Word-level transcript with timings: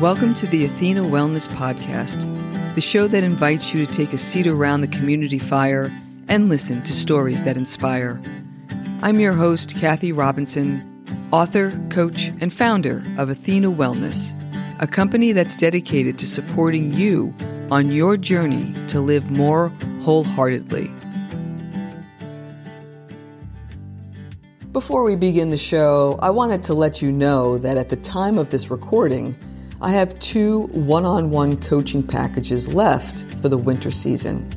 Welcome 0.00 0.34
to 0.34 0.46
the 0.46 0.64
Athena 0.64 1.02
Wellness 1.02 1.48
Podcast, 1.48 2.22
the 2.76 2.80
show 2.80 3.08
that 3.08 3.24
invites 3.24 3.74
you 3.74 3.84
to 3.84 3.92
take 3.92 4.12
a 4.12 4.18
seat 4.18 4.46
around 4.46 4.80
the 4.80 4.86
community 4.86 5.40
fire 5.40 5.90
and 6.28 6.48
listen 6.48 6.84
to 6.84 6.92
stories 6.92 7.42
that 7.42 7.56
inspire. 7.56 8.22
I'm 9.02 9.18
your 9.18 9.32
host, 9.32 9.74
Kathy 9.74 10.12
Robinson, 10.12 11.04
author, 11.32 11.72
coach, 11.90 12.28
and 12.40 12.52
founder 12.52 13.02
of 13.16 13.28
Athena 13.28 13.72
Wellness, 13.72 14.32
a 14.80 14.86
company 14.86 15.32
that's 15.32 15.56
dedicated 15.56 16.16
to 16.20 16.28
supporting 16.28 16.92
you 16.92 17.34
on 17.72 17.90
your 17.90 18.16
journey 18.16 18.72
to 18.86 19.00
live 19.00 19.32
more 19.32 19.70
wholeheartedly. 20.02 20.88
Before 24.70 25.02
we 25.02 25.16
begin 25.16 25.50
the 25.50 25.58
show, 25.58 26.16
I 26.22 26.30
wanted 26.30 26.62
to 26.64 26.74
let 26.74 27.02
you 27.02 27.10
know 27.10 27.58
that 27.58 27.76
at 27.76 27.88
the 27.88 27.96
time 27.96 28.38
of 28.38 28.50
this 28.50 28.70
recording, 28.70 29.36
I 29.80 29.92
have 29.92 30.18
two 30.18 30.62
one 30.72 31.04
on 31.04 31.30
one 31.30 31.56
coaching 31.56 32.02
packages 32.02 32.74
left 32.74 33.22
for 33.40 33.48
the 33.48 33.56
winter 33.56 33.92
season. 33.92 34.48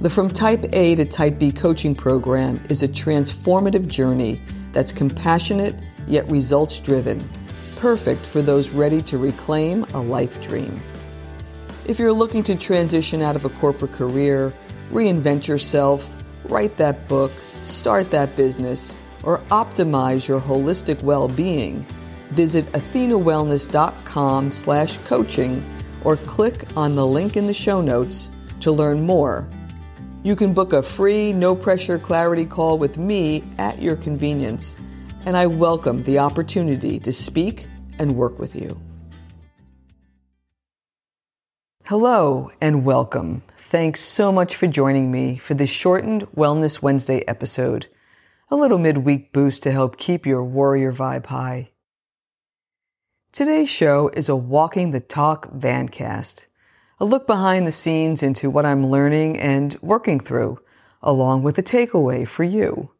The 0.00 0.10
From 0.10 0.28
Type 0.28 0.66
A 0.74 0.94
to 0.96 1.06
Type 1.06 1.38
B 1.38 1.50
coaching 1.50 1.94
program 1.94 2.62
is 2.68 2.82
a 2.82 2.88
transformative 2.88 3.88
journey 3.88 4.38
that's 4.72 4.92
compassionate 4.92 5.74
yet 6.06 6.30
results 6.30 6.78
driven, 6.80 7.26
perfect 7.76 8.20
for 8.20 8.42
those 8.42 8.68
ready 8.68 9.00
to 9.02 9.16
reclaim 9.16 9.84
a 9.94 10.00
life 10.02 10.42
dream. 10.42 10.78
If 11.86 11.98
you're 11.98 12.12
looking 12.12 12.42
to 12.42 12.56
transition 12.56 13.22
out 13.22 13.36
of 13.36 13.46
a 13.46 13.48
corporate 13.48 13.92
career, 13.92 14.52
reinvent 14.90 15.46
yourself, 15.46 16.14
write 16.44 16.76
that 16.76 17.08
book, 17.08 17.32
start 17.62 18.10
that 18.10 18.36
business, 18.36 18.94
or 19.22 19.38
optimize 19.48 20.28
your 20.28 20.42
holistic 20.42 21.02
well 21.02 21.26
being, 21.26 21.86
visit 22.30 22.66
athenawellness.com 22.72 24.50
slash 24.50 24.96
coaching 24.98 25.64
or 26.04 26.16
click 26.16 26.64
on 26.76 26.94
the 26.94 27.06
link 27.06 27.36
in 27.36 27.46
the 27.46 27.54
show 27.54 27.80
notes 27.80 28.30
to 28.60 28.72
learn 28.72 29.02
more. 29.02 29.48
You 30.22 30.34
can 30.34 30.54
book 30.54 30.72
a 30.72 30.82
free, 30.82 31.32
no 31.32 31.54
pressure 31.54 31.98
clarity 31.98 32.46
call 32.46 32.78
with 32.78 32.98
me 32.98 33.44
at 33.58 33.80
your 33.80 33.96
convenience, 33.96 34.76
and 35.24 35.36
I 35.36 35.46
welcome 35.46 36.02
the 36.02 36.18
opportunity 36.18 36.98
to 37.00 37.12
speak 37.12 37.66
and 37.98 38.16
work 38.16 38.38
with 38.38 38.56
you. 38.56 38.80
Hello 41.84 42.50
and 42.60 42.84
welcome. 42.84 43.42
Thanks 43.56 44.00
so 44.00 44.32
much 44.32 44.56
for 44.56 44.66
joining 44.66 45.12
me 45.12 45.36
for 45.36 45.54
this 45.54 45.70
shortened 45.70 46.26
Wellness 46.32 46.82
Wednesday 46.82 47.24
episode, 47.28 47.86
a 48.50 48.56
little 48.56 48.78
midweek 48.78 49.32
boost 49.32 49.62
to 49.62 49.70
help 49.70 49.96
keep 49.96 50.26
your 50.26 50.42
warrior 50.42 50.92
vibe 50.92 51.26
high. 51.26 51.70
Today's 53.36 53.68
show 53.68 54.08
is 54.14 54.30
a 54.30 54.34
Walking 54.34 54.92
the 54.92 55.00
Talk 55.00 55.52
Vancast, 55.52 56.46
a 56.98 57.04
look 57.04 57.26
behind 57.26 57.66
the 57.66 57.70
scenes 57.70 58.22
into 58.22 58.48
what 58.48 58.64
I'm 58.64 58.86
learning 58.86 59.36
and 59.36 59.78
working 59.82 60.18
through, 60.18 60.58
along 61.02 61.42
with 61.42 61.58
a 61.58 61.62
takeaway 61.62 62.26
for 62.26 62.44
you. 62.44 62.92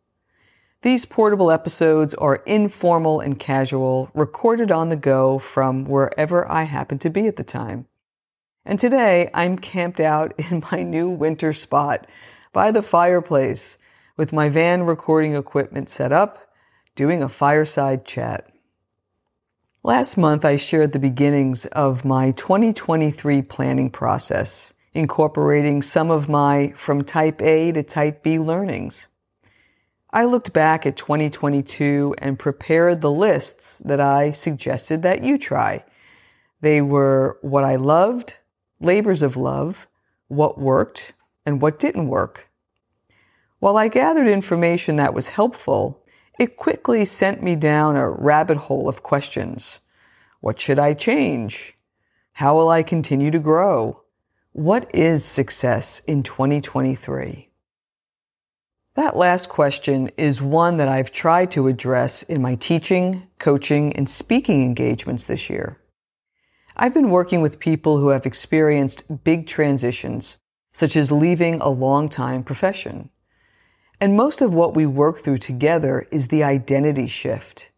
These 0.83 1.07
portable 1.07 1.51
episodes 1.51 2.13
are 2.13 2.43
informal 2.45 3.19
and 3.19 3.39
casual, 3.39 4.11
recorded 4.13 4.71
on 4.71 4.91
the 4.91 4.97
go 4.97 5.39
from 5.39 5.87
wherever 5.87 6.47
I 6.53 6.65
happen 6.65 6.99
to 6.99 7.09
be 7.09 7.27
at 7.27 7.37
the 7.37 7.43
time. 7.43 7.87
And 8.63 8.79
today 8.79 9.31
I'm 9.33 9.57
camped 9.57 10.01
out 10.01 10.35
in 10.51 10.63
my 10.71 10.83
new 10.83 11.09
winter 11.09 11.55
spot 11.55 12.07
by 12.53 12.71
the 12.71 12.83
fireplace 12.83 13.79
with 14.19 14.35
my 14.35 14.51
van 14.51 14.83
recording 14.83 15.35
equipment 15.35 15.89
set 15.89 16.13
up, 16.13 16.53
doing 16.95 17.23
a 17.23 17.29
fireside 17.31 18.05
chat. 18.05 18.51
Last 19.87 20.17
month, 20.17 20.45
I 20.45 20.57
shared 20.57 20.91
the 20.91 20.99
beginnings 20.99 21.65
of 21.67 22.05
my 22.05 22.33
2023 22.33 23.43
planning 23.43 23.89
process, 23.89 24.73
incorporating 24.95 25.81
some 25.81 26.11
of 26.11 26.29
my 26.29 26.73
from 26.75 27.05
type 27.05 27.41
A 27.41 27.71
to 27.71 27.85
type 27.85 28.25
B 28.25 28.41
learnings. 28.41 29.07
I 30.11 30.25
looked 30.25 30.53
back 30.53 30.87
at 30.87 30.97
2022 30.97 32.17
and 32.19 32.37
prepared 32.37 33.01
the 33.01 33.13
lists 33.13 33.81
that 33.85 34.01
I 34.01 34.33
suggested 34.33 35.03
that 35.03 35.23
you 35.23 35.39
try. 35.39 35.85
They 36.63 36.83
were 36.83 37.39
what 37.43 37.63
I 37.63 37.77
loved, 37.77 38.35
labors 38.81 39.23
of 39.23 39.37
love, 39.37 39.87
what 40.27 40.59
worked, 40.59 41.13
and 41.47 41.63
what 41.63 41.79
didn't 41.79 42.09
work. 42.09 42.49
While 43.61 43.77
I 43.77 43.87
gathered 43.87 44.27
information 44.27 44.97
that 44.97 45.15
was 45.15 45.29
helpful, 45.29 46.03
it 46.39 46.57
quickly 46.57 47.05
sent 47.05 47.43
me 47.43 47.57
down 47.57 47.97
a 47.97 48.09
rabbit 48.11 48.57
hole 48.57 48.89
of 48.89 49.03
questions. 49.03 49.81
What 50.41 50.61
should 50.61 50.79
I 50.79 50.95
change? 50.95 51.77
How 52.33 52.55
will 52.55 52.69
I 52.69 52.83
continue 52.83 53.31
to 53.31 53.39
grow? 53.39 54.03
What 54.53 54.95
is 54.95 55.25
success 55.25 56.01
in 56.07 56.23
2023? 56.23 57.49
That 58.95 59.17
last 59.17 59.51
question 59.51 60.11
is 60.17 60.41
one 60.41 60.79
that 60.79 60.89
I've 60.89 61.13
tried 61.13 61.51
to 61.51 61.69
address 61.69 62.23
in 62.23 62.41
my 62.41 62.55
teaching, 62.55 63.29
coaching, 63.39 63.95
and 63.95 64.09
speaking 64.09 64.63
engagements 64.63 65.27
this 65.27 65.51
year. 65.51 65.79
I've 66.77 66.95
been 66.95 67.11
working 67.11 67.41
with 67.43 67.59
people 67.59 67.99
who 67.99 68.09
have 68.09 68.25
experienced 68.25 69.25
big 69.25 69.47
transitions, 69.47 70.39
such 70.73 70.97
as 70.97 71.13
leaving 71.13 71.61
a 71.61 71.69
long-time 71.69 72.43
profession. 72.43 73.11
And 74.01 74.15
most 74.15 74.43
of 74.43 74.53
what 74.53 74.75
we 74.75 74.85
work 74.85 75.19
through 75.19 75.39
together 75.39 76.07
is 76.11 76.29
the 76.29 76.45
identity 76.45 77.07
shift. 77.07 77.71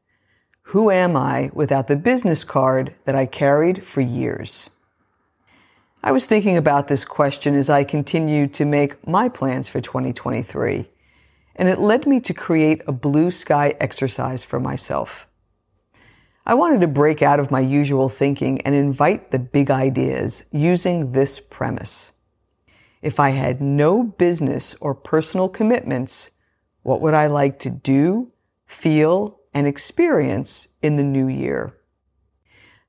Who 0.63 0.91
am 0.91 1.17
I 1.17 1.51
without 1.53 1.87
the 1.87 1.97
business 1.97 2.43
card 2.43 2.95
that 3.05 3.15
I 3.15 3.25
carried 3.25 3.85
for 3.85 4.01
years? 4.01 4.69
I 6.03 6.13
was 6.13 6.27
thinking 6.27 6.57
about 6.57 6.89
this 6.89 7.05
question 7.05 7.55
as 7.55 7.71
I 7.71 7.85
continued 7.85 8.53
to 8.55 8.65
make 8.65 9.07
my 9.07 9.29
plans 9.29 9.69
for 9.69 9.81
2023, 9.81 10.89
and 11.57 11.69
it 11.69 11.81
led 11.81 12.07
me 12.07 12.21
to 12.21 12.35
create 12.35 12.83
a 12.87 12.93
blue 12.93 13.31
sky 13.31 13.75
exercise 13.81 14.43
for 14.43 14.59
myself. 14.59 15.29
I 16.45 16.55
wanted 16.55 16.81
to 16.81 16.87
break 16.87 17.23
out 17.23 17.41
of 17.41 17.51
my 17.51 17.61
usual 17.61 18.09
thinking 18.09 18.61
and 18.63 18.75
invite 18.75 19.31
the 19.31 19.39
big 19.39 19.71
ideas 19.71 20.45
using 20.51 21.13
this 21.13 21.41
premise. 21.41 22.13
If 23.01 23.21
I 23.21 23.31
had 23.31 23.61
no 23.61 24.03
business 24.03 24.75
or 24.81 24.95
personal 24.95 25.49
commitments, 25.49 26.31
what 26.83 27.01
would 27.01 27.15
I 27.15 27.27
like 27.27 27.59
to 27.61 27.71
do, 27.71 28.33
feel, 28.67 29.39
and 29.55 29.67
experience 29.67 30.69
in 30.83 30.97
the 30.97 31.05
new 31.05 31.29
year? 31.29 31.75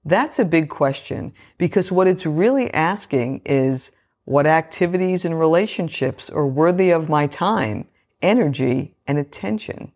That's 0.05 0.39
a 0.39 0.45
big 0.45 0.69
question 0.69 1.33
because 1.57 1.91
what 1.91 2.07
it's 2.07 2.25
really 2.25 2.73
asking 2.73 3.41
is 3.45 3.91
what 4.25 4.47
activities 4.47 5.25
and 5.25 5.39
relationships 5.39 6.29
are 6.29 6.47
worthy 6.47 6.91
of 6.91 7.09
my 7.09 7.27
time, 7.27 7.87
energy, 8.21 8.95
and 9.05 9.17
attention. 9.17 9.91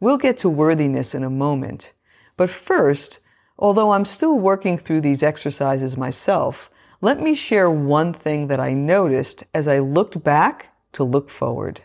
We'll 0.00 0.18
get 0.18 0.36
to 0.38 0.48
worthiness 0.48 1.14
in 1.14 1.22
a 1.24 1.30
moment, 1.30 1.92
but 2.36 2.50
first, 2.50 3.20
although 3.58 3.92
I'm 3.92 4.04
still 4.04 4.36
working 4.36 4.76
through 4.76 5.00
these 5.02 5.22
exercises 5.22 5.96
myself, 5.96 6.68
let 7.02 7.20
me 7.20 7.34
share 7.34 7.68
one 7.68 8.12
thing 8.12 8.46
that 8.46 8.60
I 8.60 8.72
noticed 8.72 9.42
as 9.52 9.66
I 9.66 9.80
looked 9.80 10.22
back 10.22 10.72
to 10.92 11.02
look 11.02 11.28
forward. 11.28 11.82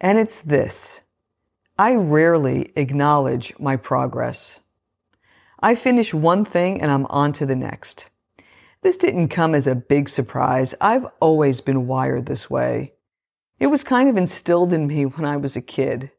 And 0.00 0.18
it's 0.18 0.40
this. 0.40 1.02
I 1.78 1.94
rarely 1.94 2.72
acknowledge 2.74 3.54
my 3.58 3.76
progress. 3.76 4.58
I 5.60 5.76
finish 5.76 6.12
one 6.12 6.44
thing 6.44 6.82
and 6.82 6.90
I'm 6.90 7.06
on 7.06 7.32
to 7.34 7.46
the 7.46 7.54
next. 7.54 8.10
This 8.82 8.96
didn't 8.96 9.28
come 9.28 9.54
as 9.54 9.68
a 9.68 9.74
big 9.76 10.08
surprise. 10.08 10.74
I've 10.80 11.06
always 11.20 11.60
been 11.60 11.86
wired 11.86 12.26
this 12.26 12.50
way. 12.50 12.94
It 13.60 13.68
was 13.68 13.84
kind 13.84 14.08
of 14.08 14.16
instilled 14.16 14.72
in 14.72 14.88
me 14.88 15.06
when 15.06 15.24
I 15.24 15.36
was 15.36 15.54
a 15.54 15.62
kid. 15.62 16.10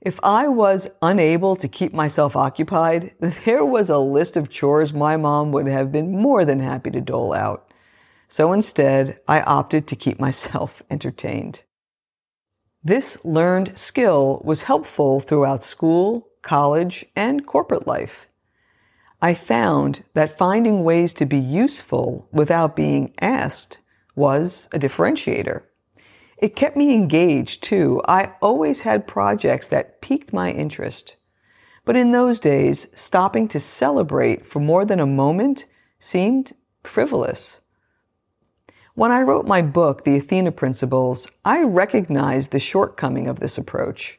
If 0.00 0.20
I 0.22 0.46
was 0.46 0.88
unable 1.02 1.56
to 1.56 1.68
keep 1.68 1.92
myself 1.92 2.36
occupied, 2.36 3.14
there 3.20 3.64
was 3.64 3.90
a 3.90 3.98
list 3.98 4.36
of 4.36 4.50
chores 4.50 4.92
my 4.92 5.16
mom 5.16 5.50
would 5.52 5.66
have 5.66 5.90
been 5.90 6.12
more 6.12 6.44
than 6.44 6.60
happy 6.60 6.90
to 6.92 7.00
dole 7.00 7.34
out. 7.34 7.72
So 8.28 8.52
instead, 8.52 9.18
I 9.26 9.40
opted 9.40 9.86
to 9.88 9.96
keep 9.96 10.20
myself 10.20 10.82
entertained. 10.90 11.62
This 12.84 13.24
learned 13.24 13.76
skill 13.76 14.40
was 14.44 14.62
helpful 14.62 15.18
throughout 15.18 15.64
school, 15.64 16.28
college, 16.42 17.04
and 17.16 17.44
corporate 17.44 17.86
life. 17.86 18.28
I 19.20 19.34
found 19.34 20.04
that 20.14 20.38
finding 20.38 20.84
ways 20.84 21.12
to 21.14 21.26
be 21.26 21.38
useful 21.38 22.28
without 22.30 22.76
being 22.76 23.12
asked 23.20 23.78
was 24.14 24.68
a 24.72 24.78
differentiator. 24.78 25.62
It 26.38 26.54
kept 26.54 26.76
me 26.76 26.94
engaged 26.94 27.62
too. 27.62 28.00
I 28.06 28.32
always 28.40 28.82
had 28.82 29.06
projects 29.08 29.68
that 29.68 30.00
piqued 30.00 30.32
my 30.32 30.52
interest. 30.52 31.16
But 31.84 31.96
in 31.96 32.12
those 32.12 32.38
days, 32.38 32.86
stopping 32.94 33.48
to 33.48 33.58
celebrate 33.58 34.46
for 34.46 34.60
more 34.60 34.84
than 34.84 35.00
a 35.00 35.06
moment 35.06 35.64
seemed 35.98 36.52
frivolous. 36.84 37.60
When 38.94 39.10
I 39.10 39.22
wrote 39.22 39.46
my 39.46 39.62
book, 39.62 40.04
The 40.04 40.16
Athena 40.16 40.52
Principles, 40.52 41.28
I 41.44 41.62
recognized 41.62 42.52
the 42.52 42.58
shortcoming 42.58 43.28
of 43.28 43.40
this 43.40 43.56
approach. 43.56 44.18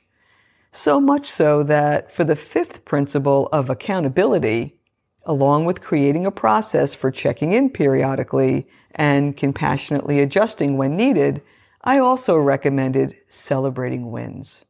So 0.72 1.00
much 1.00 1.26
so 1.26 1.64
that 1.64 2.12
for 2.12 2.24
the 2.24 2.36
fifth 2.36 2.86
principle 2.86 3.50
of 3.52 3.70
accountability, 3.70 4.80
along 5.26 5.66
with 5.66 5.82
creating 5.82 6.26
a 6.26 6.32
process 6.32 6.96
for 6.96 7.12
checking 7.12 7.52
in 7.52 7.70
periodically 7.70 8.68
and 8.96 9.36
compassionately 9.36 10.22
adjusting 10.22 10.78
when 10.78 10.96
needed, 10.96 11.42
I 11.82 12.00
also 12.00 12.38
recommended 12.38 13.16
celebrating 13.28 14.12
wins. 14.12 14.66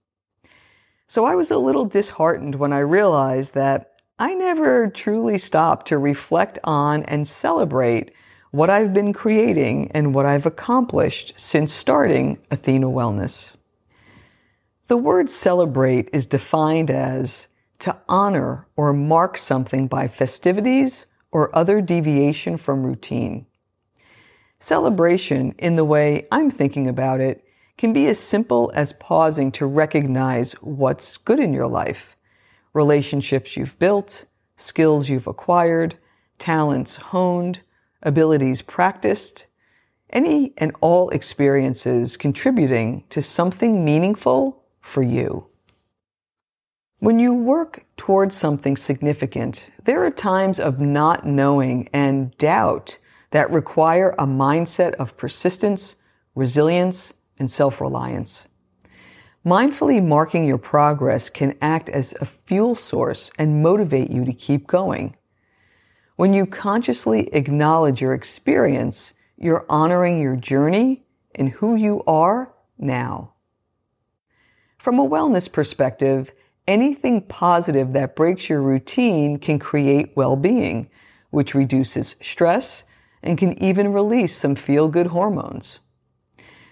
So 1.08 1.26
I 1.26 1.36
was 1.36 1.50
a 1.50 1.58
little 1.58 1.86
disheartened 1.86 2.56
when 2.56 2.72
I 2.72 2.80
realized 2.80 3.56
that 3.56 3.94
I 4.20 4.36
never 4.36 4.88
truly 4.88 5.38
stopped 5.38 5.88
to 5.88 5.98
reflect 5.98 6.60
on 6.64 7.04
and 7.04 7.28
celebrate 7.28 8.12
what 8.52 8.70
I've 8.70 8.94
been 8.94 9.14
creating 9.14 9.92
and 9.92 10.14
what 10.14 10.26
I've 10.26 10.46
accomplished 10.46 11.34
since 11.36 11.72
starting 11.72 12.38
Athena 12.52 12.88
Wellness. 12.88 13.56
The 14.88 14.98
word 14.98 15.30
celebrate 15.30 16.10
is 16.14 16.26
defined 16.26 16.92
as 16.92 17.48
to 17.80 17.96
honor 18.08 18.68
or 18.76 18.92
mark 18.92 19.38
something 19.38 19.88
by 19.88 20.08
festivities 20.08 21.06
or 21.32 21.56
other 21.56 21.80
deviation 21.80 22.58
from 22.58 22.84
routine. 22.84 23.46
Celebration, 24.60 25.56
in 25.58 25.78
the 25.78 25.86
way 25.86 26.28
I'm 26.32 26.50
thinking 26.50 26.88
about 26.88 27.22
it, 27.22 27.46
can 27.78 27.94
be 27.94 28.08
as 28.08 28.20
simple 28.20 28.72
as 28.76 28.92
pausing 28.94 29.52
to 29.54 29.66
recognize 29.66 30.52
what's 30.62 31.18
good 31.18 31.40
in 31.40 31.54
your 31.54 31.68
life 31.68 32.16
relationships 32.74 33.58
you've 33.58 33.80
built, 33.80 34.26
skills 34.56 35.10
you've 35.10 35.26
acquired, 35.26 35.98
talents 36.38 36.98
honed, 36.98 37.62
abilities 38.04 38.62
practiced, 38.62 39.46
any 40.12 40.54
and 40.58 40.72
all 40.82 41.10
experiences 41.10 42.16
contributing 42.16 43.04
to 43.10 43.22
something 43.22 43.84
meaningful 43.84 44.64
for 44.82 45.02
you. 45.02 45.48
When 47.00 47.18
you 47.18 47.34
work 47.34 47.86
towards 47.98 48.36
something 48.36 48.76
significant, 48.76 49.70
there 49.84 50.04
are 50.04 50.12
times 50.12 50.60
of 50.60 50.80
not 50.80 51.26
knowing 51.26 51.90
and 51.94 52.38
doubt 52.38 52.98
that 53.32 53.52
require 53.52 54.16
a 54.18 54.26
mindset 54.26 54.94
of 54.96 55.18
persistence, 55.18 55.96
resilience, 56.36 57.14
and 57.38 57.50
self-reliance. 57.50 58.48
Mindfully 59.46 60.04
marking 60.04 60.46
your 60.46 60.58
progress 60.58 61.30
can 61.30 61.56
act 61.62 61.90
as 61.90 62.14
a 62.20 62.26
fuel 62.26 62.76
source 62.76 63.32
and 63.38 63.64
motivate 63.64 64.12
you 64.12 64.26
to 64.26 64.34
keep 64.34 64.68
going. 64.68 65.16
When 66.18 66.34
you 66.34 66.46
consciously 66.46 67.34
acknowledge 67.34 68.02
your 68.02 68.14
experience, 68.14 69.14
you're 69.38 69.66
honoring 69.70 70.20
your 70.20 70.36
journey 70.36 71.06
and 71.34 71.50
who 71.50 71.76
you 71.76 72.04
are 72.06 72.54
now. 72.78 73.34
From 74.78 75.00
a 75.00 75.08
wellness 75.08 75.50
perspective, 75.50 76.34
anything 76.68 77.22
positive 77.22 77.94
that 77.94 78.16
breaks 78.16 78.50
your 78.50 78.62
routine 78.62 79.40
can 79.40 79.60
create 79.60 80.16
well-being, 80.18 80.90
which 81.30 81.56
reduces 81.56 82.16
stress 82.22 82.84
and 83.22 83.38
can 83.38 83.62
even 83.62 83.94
release 83.94 84.36
some 84.36 84.56
feel-good 84.56 85.08
hormones. 85.08 85.80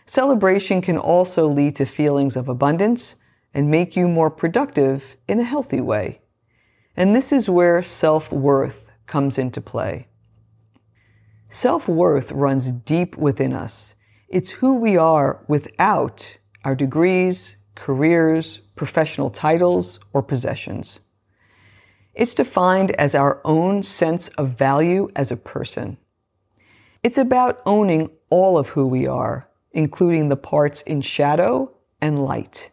Celebration 0.06 0.82
can 0.82 0.98
also 0.98 1.48
lead 1.48 1.76
to 1.76 1.86
feelings 1.86 2.36
of 2.36 2.48
abundance 2.48 3.16
and 3.54 3.70
make 3.70 3.96
you 3.96 4.08
more 4.08 4.30
productive 4.30 5.18
in 5.28 5.40
a 5.40 5.44
healthy 5.44 5.82
way. 5.82 6.22
And 6.96 7.16
this 7.16 7.32
is 7.32 7.50
where 7.50 7.82
self-worth 7.82 8.88
comes 9.06 9.38
into 9.38 9.62
play. 9.62 10.08
Self-worth 11.50 12.32
runs 12.32 12.72
deep 12.72 13.18
within 13.18 13.54
us. 13.54 13.96
It's 14.28 14.52
who 14.52 14.76
we 14.76 14.98
are 14.98 15.44
without 15.48 16.38
our 16.64 16.76
degrees, 16.76 17.56
careers, 17.76 18.58
professional 18.76 19.30
titles, 19.30 20.00
or 20.14 20.22
possessions. 20.24 21.00
It's 22.14 22.34
defined 22.34 22.92
as 22.92 23.16
our 23.16 23.40
own 23.46 23.84
sense 23.84 24.28
of 24.30 24.58
value 24.58 25.10
as 25.16 25.32
a 25.32 25.38
person. 25.38 25.98
It's 27.04 27.18
about 27.18 27.62
owning 27.66 28.10
all 28.30 28.58
of 28.58 28.70
who 28.70 28.88
we 28.88 29.08
are, 29.08 29.50
including 29.72 30.30
the 30.30 30.36
parts 30.36 30.82
in 30.82 31.02
shadow 31.02 31.72
and 32.02 32.24
light. 32.24 32.70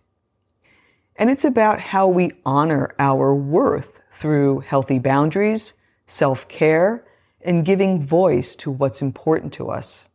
And 1.17 1.31
it's 1.31 1.45
about 1.45 1.81
how 1.81 2.09
we 2.09 2.33
honor 2.45 2.95
our 2.99 3.35
worth 3.35 4.01
through 4.11 4.61
healthy 4.61 4.99
boundaries, 4.99 5.75
self-care, 6.07 7.05
and 7.41 7.65
giving 7.65 8.05
voice 8.05 8.57
to 8.57 8.71
what's 8.71 9.03
important 9.03 9.53
to 9.55 9.71
us. 9.71 10.09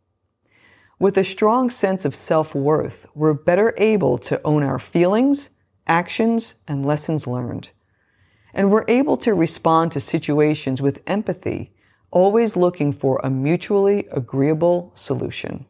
With 1.00 1.18
a 1.18 1.24
strong 1.24 1.70
sense 1.70 2.04
of 2.04 2.14
self-worth, 2.14 3.06
we're 3.16 3.34
better 3.34 3.74
able 3.78 4.18
to 4.18 4.42
own 4.44 4.64
our 4.64 4.80
feelings, 4.80 5.50
actions, 5.88 6.56
and 6.68 6.86
lessons 6.86 7.26
learned. 7.26 7.70
And 8.54 8.72
we're 8.72 8.86
able 8.88 9.16
to 9.18 9.34
respond 9.34 9.94
to 9.94 10.02
situations 10.02 10.82
with 10.82 11.04
empathy, 11.08 11.72
always 12.12 12.58
looking 12.58 12.92
for 12.92 13.20
a 13.24 13.30
mutually 13.30 14.08
agreeable 14.12 14.92
solution. 14.96 15.66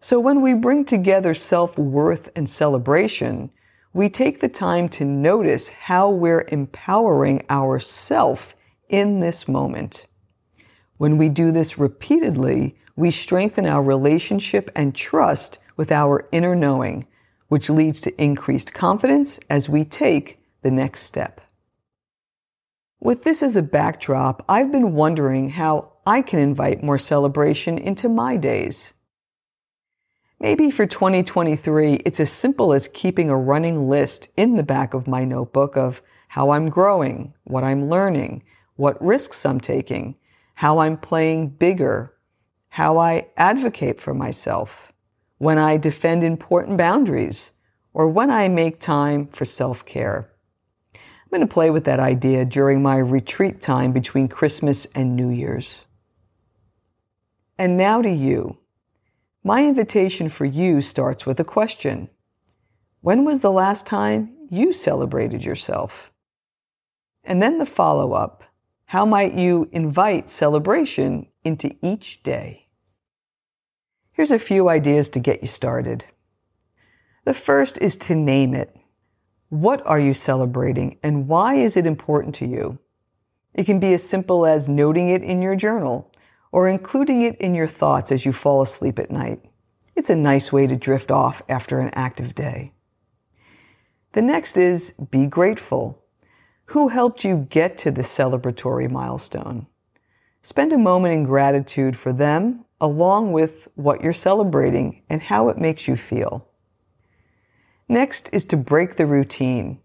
So 0.00 0.18
when 0.18 0.40
we 0.40 0.54
bring 0.54 0.84
together 0.84 1.34
self-worth 1.34 2.30
and 2.34 2.48
celebration, 2.48 3.50
we 3.92 4.08
take 4.08 4.40
the 4.40 4.48
time 4.48 4.88
to 4.90 5.04
notice 5.04 5.68
how 5.68 6.08
we're 6.10 6.46
empowering 6.48 7.44
ourself 7.50 8.56
in 8.88 9.20
this 9.20 9.46
moment. 9.46 10.06
When 10.96 11.18
we 11.18 11.28
do 11.28 11.52
this 11.52 11.78
repeatedly, 11.78 12.76
we 12.96 13.10
strengthen 13.10 13.66
our 13.66 13.82
relationship 13.82 14.70
and 14.74 14.94
trust 14.94 15.58
with 15.76 15.90
our 15.90 16.28
inner 16.32 16.54
knowing, 16.54 17.06
which 17.48 17.70
leads 17.70 18.00
to 18.02 18.22
increased 18.22 18.74
confidence 18.74 19.40
as 19.48 19.68
we 19.68 19.84
take 19.84 20.40
the 20.62 20.70
next 20.70 21.02
step. 21.02 21.40
With 23.02 23.24
this 23.24 23.42
as 23.42 23.56
a 23.56 23.62
backdrop, 23.62 24.44
I've 24.46 24.70
been 24.70 24.92
wondering 24.92 25.48
how 25.48 25.92
I 26.06 26.20
can 26.20 26.38
invite 26.38 26.82
more 26.82 26.98
celebration 26.98 27.78
into 27.78 28.10
my 28.10 28.36
days. 28.36 28.92
Maybe 30.38 30.70
for 30.70 30.84
2023, 30.84 31.94
it's 32.04 32.20
as 32.20 32.30
simple 32.30 32.74
as 32.74 32.88
keeping 32.88 33.30
a 33.30 33.38
running 33.38 33.88
list 33.88 34.28
in 34.36 34.56
the 34.56 34.62
back 34.62 34.92
of 34.92 35.08
my 35.08 35.24
notebook 35.24 35.78
of 35.78 36.02
how 36.28 36.50
I'm 36.50 36.68
growing, 36.68 37.32
what 37.44 37.64
I'm 37.64 37.88
learning, 37.88 38.42
what 38.76 39.02
risks 39.02 39.46
I'm 39.46 39.60
taking, 39.60 40.16
how 40.56 40.80
I'm 40.80 40.98
playing 40.98 41.48
bigger, 41.48 42.12
how 42.68 42.98
I 42.98 43.28
advocate 43.38 43.98
for 43.98 44.12
myself, 44.12 44.92
when 45.38 45.56
I 45.56 45.78
defend 45.78 46.22
important 46.22 46.76
boundaries, 46.76 47.52
or 47.94 48.08
when 48.10 48.30
I 48.30 48.48
make 48.48 48.78
time 48.78 49.26
for 49.26 49.46
self-care. 49.46 50.30
I'm 51.30 51.38
going 51.38 51.48
to 51.48 51.54
play 51.54 51.70
with 51.70 51.84
that 51.84 52.00
idea 52.00 52.44
during 52.44 52.82
my 52.82 52.96
retreat 52.96 53.60
time 53.60 53.92
between 53.92 54.26
Christmas 54.26 54.88
and 54.96 55.14
New 55.14 55.28
Year's. 55.28 55.82
And 57.56 57.76
now 57.76 58.02
to 58.02 58.10
you. 58.10 58.58
My 59.44 59.64
invitation 59.64 60.28
for 60.28 60.44
you 60.44 60.82
starts 60.82 61.26
with 61.26 61.38
a 61.38 61.44
question. 61.44 62.08
When 63.00 63.24
was 63.24 63.42
the 63.42 63.52
last 63.52 63.86
time 63.86 64.34
you 64.50 64.72
celebrated 64.72 65.44
yourself? 65.44 66.10
And 67.22 67.40
then 67.40 67.58
the 67.58 67.66
follow 67.66 68.12
up. 68.12 68.42
How 68.86 69.06
might 69.06 69.34
you 69.34 69.68
invite 69.70 70.30
celebration 70.30 71.28
into 71.44 71.76
each 71.80 72.24
day? 72.24 72.66
Here's 74.10 74.32
a 74.32 74.38
few 74.40 74.68
ideas 74.68 75.08
to 75.10 75.20
get 75.20 75.42
you 75.42 75.48
started. 75.48 76.06
The 77.24 77.34
first 77.34 77.78
is 77.78 77.96
to 77.98 78.16
name 78.16 78.52
it. 78.52 78.76
What 79.50 79.84
are 79.84 79.98
you 79.98 80.14
celebrating 80.14 80.98
and 81.02 81.26
why 81.26 81.56
is 81.56 81.76
it 81.76 81.84
important 81.84 82.36
to 82.36 82.46
you? 82.46 82.78
It 83.52 83.64
can 83.64 83.80
be 83.80 83.92
as 83.92 84.08
simple 84.08 84.46
as 84.46 84.68
noting 84.68 85.08
it 85.08 85.24
in 85.24 85.42
your 85.42 85.56
journal 85.56 86.12
or 86.52 86.68
including 86.68 87.22
it 87.22 87.36
in 87.38 87.56
your 87.56 87.66
thoughts 87.66 88.12
as 88.12 88.24
you 88.24 88.32
fall 88.32 88.62
asleep 88.62 89.00
at 89.00 89.10
night. 89.10 89.40
It's 89.96 90.08
a 90.08 90.14
nice 90.14 90.52
way 90.52 90.68
to 90.68 90.76
drift 90.76 91.10
off 91.10 91.42
after 91.48 91.80
an 91.80 91.90
active 91.94 92.32
day. 92.32 92.72
The 94.12 94.22
next 94.22 94.56
is 94.56 94.92
be 95.10 95.26
grateful. 95.26 96.04
Who 96.66 96.86
helped 96.86 97.24
you 97.24 97.48
get 97.50 97.76
to 97.78 97.90
this 97.90 98.08
celebratory 98.08 98.88
milestone? 98.88 99.66
Spend 100.42 100.72
a 100.72 100.78
moment 100.78 101.14
in 101.14 101.24
gratitude 101.24 101.96
for 101.96 102.12
them 102.12 102.64
along 102.80 103.32
with 103.32 103.66
what 103.74 104.00
you're 104.00 104.12
celebrating 104.12 105.02
and 105.10 105.22
how 105.22 105.48
it 105.48 105.58
makes 105.58 105.88
you 105.88 105.96
feel. 105.96 106.46
Next 107.90 108.30
is 108.32 108.44
to 108.44 108.56
break 108.56 108.94
the 108.94 109.04
routine. 109.04 109.80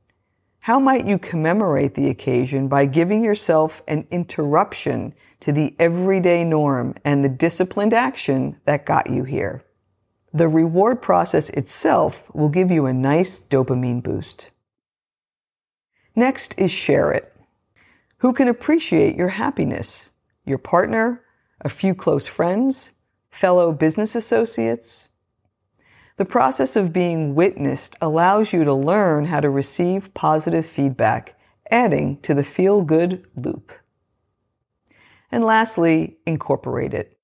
How 0.59 0.79
might 0.79 1.07
you 1.07 1.17
commemorate 1.17 1.95
the 1.95 2.07
occasion 2.07 2.67
by 2.67 2.85
giving 2.85 3.23
yourself 3.23 3.81
an 3.87 4.05
interruption 4.11 5.15
to 5.39 5.51
the 5.51 5.75
everyday 5.79 6.43
norm 6.43 6.93
and 7.03 7.23
the 7.23 7.29
disciplined 7.29 7.95
action 7.95 8.57
that 8.65 8.85
got 8.85 9.09
you 9.09 9.23
here? 9.23 9.63
The 10.31 10.47
reward 10.47 11.01
process 11.01 11.49
itself 11.49 12.29
will 12.31 12.49
give 12.49 12.69
you 12.69 12.85
a 12.85 12.93
nice 12.93 13.41
dopamine 13.41 14.03
boost. 14.03 14.51
Next 16.15 16.53
is 16.59 16.69
share 16.69 17.11
it. 17.11 17.35
Who 18.17 18.33
can 18.33 18.47
appreciate 18.47 19.15
your 19.15 19.29
happiness? 19.29 20.11
Your 20.45 20.59
partner, 20.59 21.23
a 21.61 21.69
few 21.69 21.95
close 21.95 22.27
friends, 22.27 22.91
fellow 23.31 23.71
business 23.71 24.13
associates. 24.13 25.09
The 26.17 26.25
process 26.25 26.77
of 26.77 26.93
being 26.93 27.35
witnessed 27.35 27.97
allows 27.99 28.53
you 28.53 28.63
to 28.63 28.73
learn 28.73 29.25
how 29.25 29.41
to 29.41 29.49
receive 29.49 30.13
positive 30.13 30.65
feedback 30.65 31.37
adding 31.69 32.19
to 32.21 32.33
the 32.33 32.43
feel 32.43 32.81
good 32.81 33.25
loop. 33.35 33.71
And 35.31 35.43
lastly, 35.43 36.17
incorporate 36.25 36.93
it. 36.93 37.17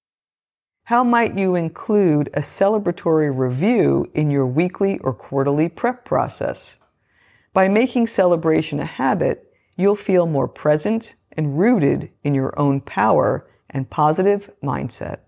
How 0.83 1.05
might 1.05 1.37
you 1.37 1.55
include 1.55 2.29
a 2.33 2.41
celebratory 2.41 3.31
review 3.33 4.11
in 4.13 4.29
your 4.29 4.47
weekly 4.47 4.97
or 4.99 5.13
quarterly 5.13 5.69
prep 5.69 6.03
process? 6.03 6.77
By 7.53 7.69
making 7.69 8.07
celebration 8.07 8.81
a 8.81 8.85
habit, 8.85 9.53
you'll 9.77 9.95
feel 9.95 10.25
more 10.25 10.49
present 10.49 11.15
and 11.31 11.57
rooted 11.57 12.11
in 12.23 12.33
your 12.33 12.57
own 12.59 12.81
power 12.81 13.49
and 13.69 13.89
positive 13.89 14.49
mindset. 14.61 15.19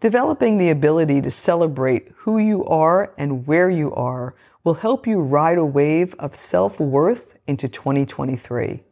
Developing 0.00 0.58
the 0.58 0.68
ability 0.68 1.22
to 1.22 1.30
celebrate 1.30 2.12
who 2.18 2.36
you 2.36 2.66
are 2.66 3.14
and 3.16 3.46
where 3.46 3.70
you 3.70 3.94
are 3.94 4.34
will 4.62 4.74
help 4.74 5.06
you 5.06 5.22
ride 5.22 5.56
a 5.56 5.64
wave 5.64 6.14
of 6.18 6.34
self 6.34 6.78
worth 6.78 7.36
into 7.46 7.66
2023. 7.66 8.82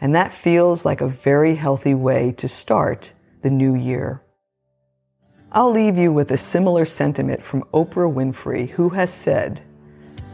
And 0.00 0.14
that 0.14 0.32
feels 0.32 0.86
like 0.86 1.02
a 1.02 1.08
very 1.08 1.56
healthy 1.56 1.92
way 1.92 2.32
to 2.32 2.48
start 2.48 3.12
the 3.42 3.50
new 3.50 3.74
year. 3.74 4.22
I'll 5.52 5.70
leave 5.70 5.98
you 5.98 6.10
with 6.10 6.30
a 6.30 6.38
similar 6.38 6.86
sentiment 6.86 7.42
from 7.42 7.64
Oprah 7.74 8.10
Winfrey, 8.10 8.70
who 8.70 8.88
has 8.88 9.12
said, 9.12 9.60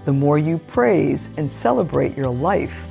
The 0.04 0.12
more 0.12 0.38
you 0.38 0.58
praise 0.58 1.28
and 1.36 1.50
celebrate 1.50 2.16
your 2.16 2.30
life, 2.30 2.86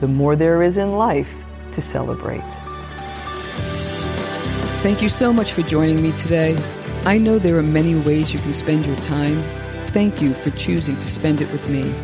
the 0.00 0.08
more 0.08 0.36
there 0.36 0.62
is 0.62 0.76
in 0.76 0.92
life 0.92 1.44
to 1.70 1.80
celebrate. 1.80 2.71
Thank 4.82 5.00
you 5.00 5.08
so 5.08 5.32
much 5.32 5.52
for 5.52 5.62
joining 5.62 6.02
me 6.02 6.10
today. 6.10 6.58
I 7.04 7.16
know 7.16 7.38
there 7.38 7.56
are 7.56 7.62
many 7.62 7.94
ways 7.94 8.32
you 8.32 8.40
can 8.40 8.52
spend 8.52 8.84
your 8.84 8.96
time. 8.96 9.40
Thank 9.90 10.20
you 10.20 10.34
for 10.34 10.50
choosing 10.50 10.98
to 10.98 11.08
spend 11.08 11.40
it 11.40 11.52
with 11.52 11.68
me. 11.70 11.94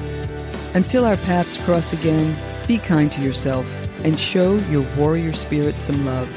Until 0.74 1.04
our 1.04 1.16
paths 1.16 1.60
cross 1.64 1.92
again, 1.92 2.36
be 2.68 2.78
kind 2.78 3.10
to 3.10 3.20
yourself 3.20 3.66
and 4.04 4.16
show 4.16 4.58
your 4.70 4.86
warrior 4.96 5.32
spirit 5.32 5.80
some 5.80 6.06
love. 6.06 6.30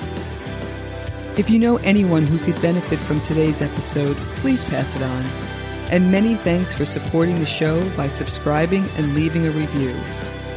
If 1.38 1.48
you 1.48 1.60
know 1.60 1.78
anyone 1.78 2.26
who 2.26 2.40
could 2.40 2.60
benefit 2.60 2.98
from 3.02 3.22
today's 3.22 3.62
episode, 3.62 4.18
please 4.38 4.66
pass 4.66 4.96
it 4.96 5.04
on. 5.04 5.24
And 5.92 6.12
many 6.12 6.34
thanks 6.34 6.74
for 6.74 6.88
supporting 6.88 7.36
the 7.36 7.46
show 7.46 7.88
by 7.92 8.08
subscribing 8.08 8.84
and 8.98 9.14
leaving 9.14 9.46
a 9.46 9.52
review. 9.52 9.94